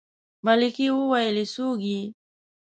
ملکې 0.45 0.87
وويلې 0.99 1.45
څوک 1.53 1.79
يې. 1.89 2.01